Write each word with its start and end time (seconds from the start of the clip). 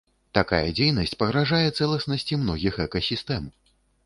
Такая 0.37 0.61
дзейнасць 0.79 1.13
пагражае 1.21 1.67
цэласнасці 1.79 2.41
многіх 2.45 2.81
экасістэм. 2.89 3.43